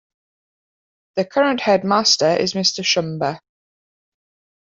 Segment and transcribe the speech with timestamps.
[1.15, 2.83] The current headmaster is Mr.
[2.83, 3.39] Shumba.